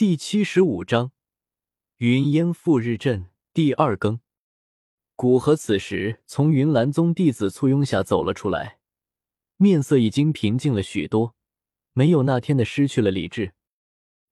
[0.00, 1.12] 第七十五章
[1.98, 4.18] 云烟赴日阵第二更。
[5.14, 8.78] 古河此时从云岚宗弟子簇拥下走了出来，
[9.58, 11.34] 面色已经平静了许多，
[11.92, 13.52] 没有那天的失去了理智。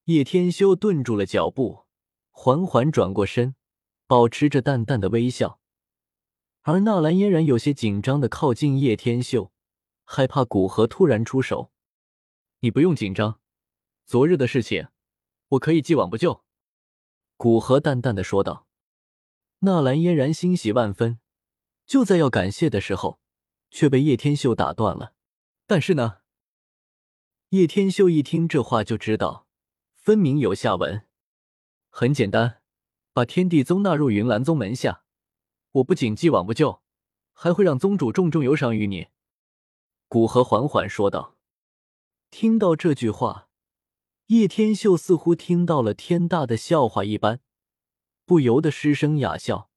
[0.04, 1.84] 叶天修顿住了脚步，
[2.30, 3.54] 缓缓转过身，
[4.06, 5.60] 保持着淡淡的微笑。
[6.62, 9.52] 而纳兰嫣然有些紧张的靠近叶天秀，
[10.06, 11.70] 害怕古河突然出手。
[12.60, 13.38] 你不用紧张，
[14.06, 14.88] 昨日的事情。
[15.48, 16.44] 我可以既往不咎。”
[17.36, 18.66] 古河淡淡的说道。
[19.60, 21.18] 纳兰嫣然欣喜万分，
[21.84, 23.18] 就在要感谢的时候，
[23.70, 25.14] 却被叶天秀打断了。
[25.66, 26.18] 但是呢？
[27.48, 29.48] 叶天秀一听这话就知道，
[29.96, 31.06] 分明有下文。
[31.90, 32.62] 很简单，
[33.12, 35.02] 把天地宗纳入云岚宗门下，
[35.72, 36.82] 我不仅既往不咎，
[37.32, 39.08] 还会让宗主重重有赏于你。”
[40.06, 41.36] 古河缓缓说道。
[42.30, 43.47] 听到这句话。
[44.28, 47.40] 叶天秀似乎听到了天大的笑话一般，
[48.26, 49.70] 不由得失声哑笑。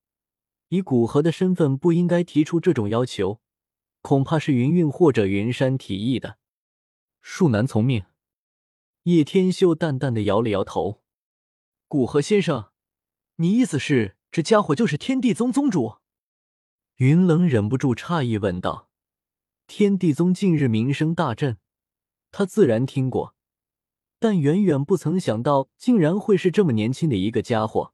[0.68, 3.40] 以古河的身份，不应该提出这种要求，
[4.02, 6.38] 恐怕是云韵或者云山提议的。
[7.24, 8.04] 恕难从命。
[9.04, 11.02] 叶天秀淡淡的摇了摇头。
[11.88, 12.72] 古河先生，
[13.38, 16.00] 你意思是这家伙就是天地宗宗主？
[16.98, 18.90] 云冷忍不住诧异问道。
[19.68, 21.58] 天地宗近日名声大振，
[22.32, 23.34] 他自然听过。
[24.22, 27.92] 但远远不曾想到，竟然会是这么年轻的一个家伙，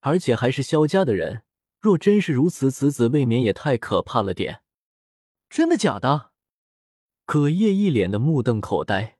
[0.00, 1.42] 而且还是萧家的人。
[1.78, 4.62] 若真是如此，此子未免也太可怕了点。
[5.50, 6.30] 真的假的？
[7.26, 9.18] 葛叶一脸的目瞪口呆，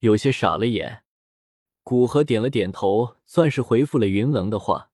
[0.00, 1.04] 有些傻了眼。
[1.84, 4.90] 古河点了点头，算是回复了云棱的话。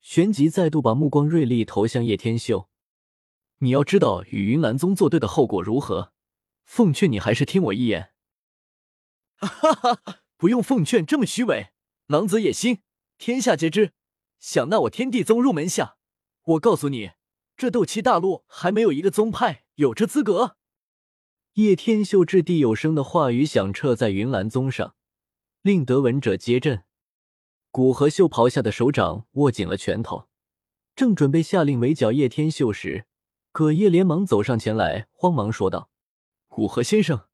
[0.00, 2.68] 旋即再度把目光锐利投向叶天秀
[3.58, 6.12] ：“你要知道与云岚宗作对的后果如何？
[6.62, 8.10] 奉劝你还是听我一言。”
[9.46, 11.72] 哈哈，不用奉劝这么虚伪，
[12.06, 12.82] 狼子野心，
[13.18, 13.92] 天下皆知。
[14.38, 15.96] 想纳我天地宗入门下，
[16.42, 17.12] 我告诉你，
[17.56, 20.56] 这斗气大陆还没有一个宗派有这资格。
[21.54, 24.96] 叶天秀掷地有声的话语响彻在云岚宗上，
[25.62, 26.82] 令得闻者皆震。
[27.70, 30.28] 古河袖袍下的手掌握紧了拳头，
[30.94, 33.06] 正准备下令围剿叶天秀时，
[33.50, 35.90] 葛叶连忙走上前来，慌忙说道
[36.48, 37.28] ：“古河先生，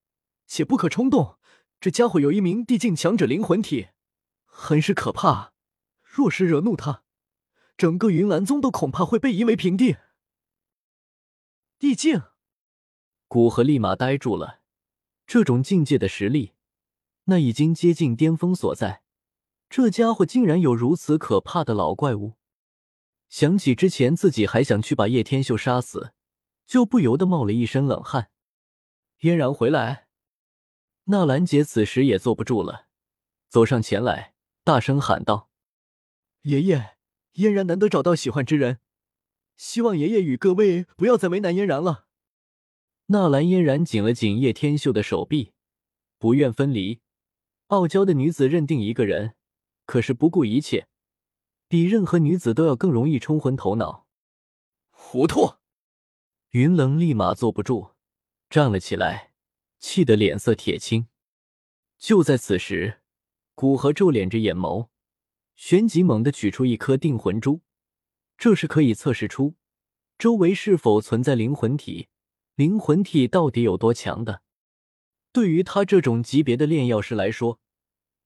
[0.47, 1.39] 且不可冲动。”
[1.81, 3.89] 这家伙有一名地境强者灵魂体，
[4.45, 5.55] 很是可怕。
[6.03, 7.05] 若是惹怒他，
[7.79, 9.97] 整个云岚宗都恐怕会被夷为平地。
[11.79, 12.25] 地境，
[13.29, 14.61] 古河立马呆住了。
[15.27, 16.53] 这种境界的实力，
[17.25, 19.03] 那已经接近巅峰所在。
[19.71, 22.35] 这家伙竟然有如此可怕的老怪物。
[23.31, 26.13] 想起之前自己还想去把叶天秀杀死，
[26.67, 28.31] 就不由得冒了一身冷汗。
[29.21, 30.09] 嫣然回来。
[31.05, 32.87] 纳兰杰此时也坐不住了，
[33.49, 35.51] 走上前来，大声喊道
[36.43, 36.97] ：“爷爷，
[37.33, 38.79] 嫣然难得找到喜欢之人，
[39.57, 42.07] 希望爷爷与各位不要再为难嫣然了。”
[43.07, 45.53] 纳兰嫣然紧了紧叶天秀的手臂，
[46.19, 47.01] 不愿分离。
[47.69, 49.35] 傲娇的女子认定一个人，
[49.87, 50.87] 可是不顾一切，
[51.67, 54.07] 比任何女子都要更容易冲昏头脑。
[54.91, 55.55] 糊涂！
[56.51, 57.93] 云棱立马坐不住，
[58.49, 59.30] 站了起来。
[59.81, 61.09] 气得脸色铁青。
[61.99, 63.01] 就在此时，
[63.55, 64.89] 古河皱敛着眼眸，
[65.57, 67.63] 旋即猛地取出一颗定魂珠，
[68.39, 69.57] 这是可以测试出
[70.17, 72.09] 周围是否存在灵魂体，
[72.55, 74.43] 灵魂体到底有多强的。
[75.33, 77.61] 对于他这种级别的炼药师来说，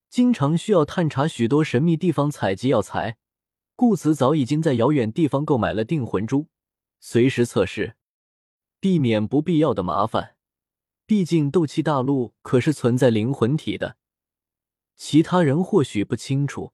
[0.08, 3.16] 经常需要探查许多神秘地方采集药材，
[3.74, 6.48] 故此早已经在遥远地方购买了定魂珠，
[7.00, 7.96] 随时测试，
[8.78, 10.33] 避免不必要的麻烦。
[11.06, 13.98] 毕竟斗气大陆可是存在灵魂体的，
[14.96, 16.72] 其他人或许不清楚，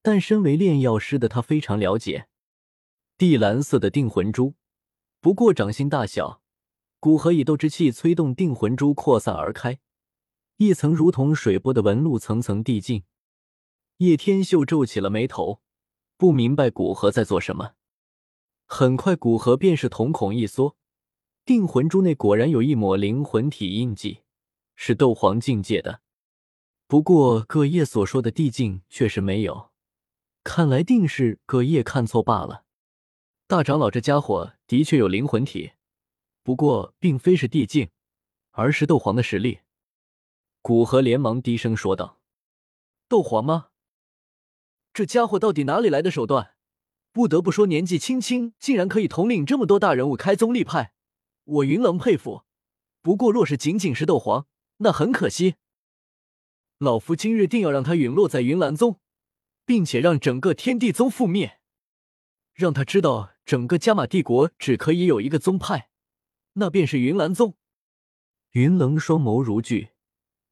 [0.00, 2.28] 但身为炼药师的他非常了解。
[3.18, 4.54] 地蓝色的定魂珠，
[5.20, 6.40] 不过掌心大小，
[7.00, 9.78] 古河以斗之气催动定魂珠扩散而开，
[10.56, 13.04] 一层如同水波的纹路层层递进。
[13.98, 15.60] 叶天秀皱起了眉头，
[16.16, 17.72] 不明白古河在做什么。
[18.66, 20.75] 很快，古河便是瞳孔一缩。
[21.46, 24.22] 定魂珠内果然有一抹灵魂体印记，
[24.74, 26.00] 是斗皇境界的。
[26.88, 29.70] 不过葛叶所说的地境却是没有，
[30.42, 32.64] 看来定是葛叶看错罢了。
[33.46, 35.74] 大长老这家伙的确有灵魂体，
[36.42, 37.90] 不过并非是地境，
[38.50, 39.60] 而是斗皇的实力。
[40.60, 42.18] 古河连忙低声说道
[43.08, 43.68] ：“斗皇吗？
[44.92, 46.56] 这家伙到底哪里来的手段？
[47.12, 50.94] 不得不说，年纪轻轻竟然可以统领这么多大人物开宗立派。”
[51.46, 52.44] 我云龙佩服，
[53.02, 54.48] 不过若是仅仅是斗皇，
[54.78, 55.54] 那很可惜。
[56.78, 59.00] 老夫今日定要让他陨落在云岚宗，
[59.64, 61.60] 并且让整个天地宗覆灭，
[62.52, 65.90] 让他知道整个加玛帝国只可以有一个宗派，
[66.54, 67.56] 那便是云岚宗。
[68.50, 69.92] 云棱双眸如炬，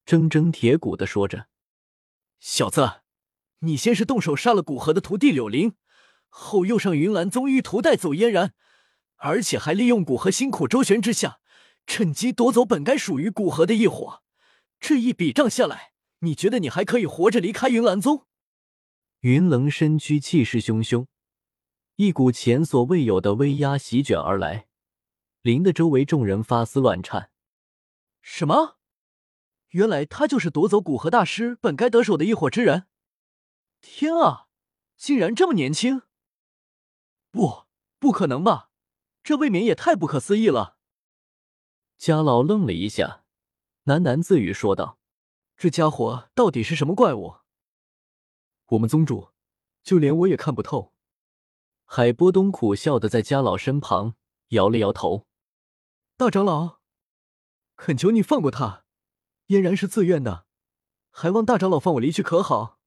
[0.06, 1.49] 铮铮铁骨的说着
[2.38, 3.02] ：“小子，
[3.61, 5.75] 你先是动手杀了古河的徒弟柳灵，
[6.29, 8.55] 后又上云岚宗欲图带走嫣然，
[9.24, 11.40] 而且还利用古河辛苦周旋之下，
[11.86, 14.22] 趁机夺走本该属于古河的一火。
[14.78, 18.26] 这一笔账下来，你觉得你还可以活着离开云岚宗？”
[19.20, 21.06] 云棱身躯气势汹汹，
[21.96, 24.66] 一股前所未有的威压席卷而来，
[25.40, 27.30] 令得周围众人发丝乱颤。
[28.20, 28.76] 什么？
[29.70, 32.88] 原来他就是夺走古河大师本该得手的一伙之人！
[33.80, 34.48] 天啊，
[34.98, 36.02] 竟然这么年轻！
[37.30, 37.64] 不，
[37.98, 38.68] 不可能吧？
[39.24, 40.76] 这未免也太不可思议了！
[41.96, 43.24] 家老愣了一下，
[43.86, 44.98] 喃喃自语说道
[45.56, 47.36] ：“这家伙到底是什么怪物？
[48.66, 49.30] 我们宗主，
[49.82, 50.92] 就连我也看不透。”
[51.86, 54.14] 海波东苦笑的在家老身旁
[54.48, 55.26] 摇了摇头
[56.18, 56.80] ：“大长老。”
[57.76, 58.84] 恳求你放过他，
[59.46, 60.44] 嫣然是自愿的，
[61.10, 62.78] 还望大长老放我离去，可好？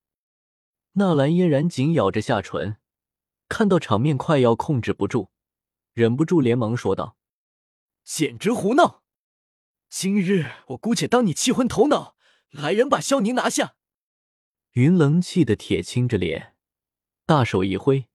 [0.93, 2.77] 纳兰嫣然紧咬着下唇，
[3.49, 5.31] 看到场面快要控制不住，
[5.97, 7.17] 忍不住连忙说道
[8.05, 9.01] ：“简直胡闹！
[9.89, 12.15] 今日我姑且当你气昏头脑，
[12.51, 13.77] 来人把萧宁拿下！”
[14.73, 16.55] 云棱气得铁青着脸，
[17.25, 18.07] 大手一挥，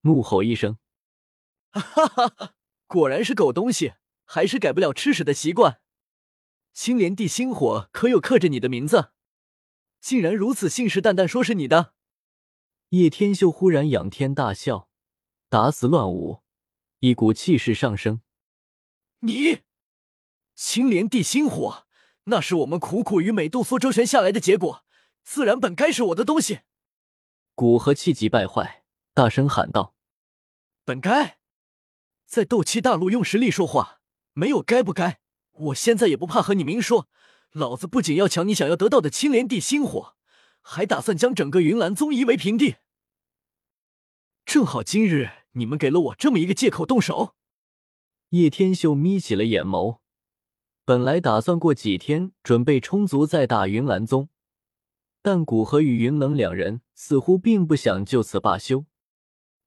[0.00, 0.78] 怒吼一声
[1.70, 2.54] ：“哈哈哈！
[2.88, 3.94] 果然是狗东西，
[4.24, 5.80] 还是改不了吃屎的习惯！”
[6.74, 9.12] 青莲地心火可有刻着你的名字？
[10.00, 11.94] 竟然如此信誓旦旦说是你的！
[12.88, 14.90] 叶天秀忽然仰天大笑，
[15.48, 16.42] 打死乱舞，
[17.00, 18.20] 一股气势上升。
[19.20, 19.60] 你，
[20.54, 21.86] 青莲地心火，
[22.24, 24.84] 那是我们苦苦与美杜莎周旋下来的结果，
[25.22, 26.60] 自然本该是我的东西。
[27.54, 28.84] 古河气急败坏，
[29.14, 29.94] 大声喊道
[30.84, 31.38] ：“本该，
[32.26, 34.00] 在斗气大陆用实力说话，
[34.32, 35.20] 没有该不该。”
[35.58, 37.08] 我现在也不怕和你明说，
[37.50, 40.14] 老子不仅要抢你想要得到的青莲地心火，
[40.60, 42.76] 还打算将整个云岚宗夷为平地。
[44.44, 47.34] 正好今日你们给了我这么一个借口动手。
[48.30, 49.98] 叶天秀眯起了眼眸，
[50.84, 54.28] 本来打算过几天准备充足再打云岚宗，
[55.20, 58.86] 但古河与云冷两人似乎并不想就此罢休。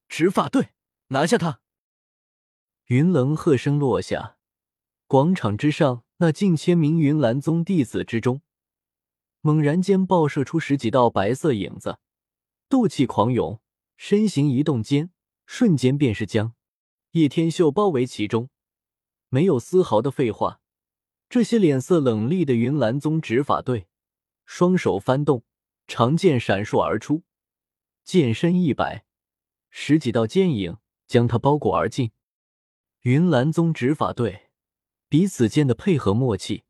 [0.07, 0.69] 执法队，
[1.07, 1.61] 拿下他！
[2.85, 4.37] 云冷喝声落下。
[5.07, 8.41] 广场之上，那近千名云岚宗弟子之中，
[9.41, 11.99] 猛然间爆射出十几道白色影子，
[12.69, 13.59] 斗气狂涌，
[13.97, 15.11] 身形移动间，
[15.53, 16.53] 瞬间便是将
[17.11, 18.49] 叶天秀包围其中。
[19.27, 20.61] 没有丝毫的废话，
[21.27, 23.87] 这些脸色冷厉的云岚宗执法队，
[24.45, 25.43] 双手翻动，
[25.87, 27.23] 长剑闪烁而出，
[28.05, 29.03] 剑身一摆，
[29.69, 32.11] 十几道剑影将他包裹而进。
[33.01, 34.47] 云岚宗执法队。
[35.09, 36.63] 彼此间的配合默契，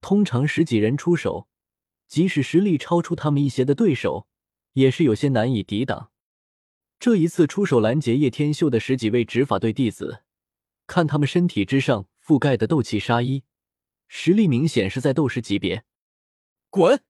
[0.00, 1.46] 通常十几人出手，
[2.08, 4.26] 即使实力超出他们一些的对手，
[4.72, 6.10] 也是有些难以抵挡。
[7.00, 10.24] 这一次出手拦截叶天秀的十几位执法队弟子，
[10.86, 13.44] 看他们身体之上覆盖的斗气杀衣，
[14.08, 15.84] 实力明显是在斗师级别。
[16.70, 17.00] 滚！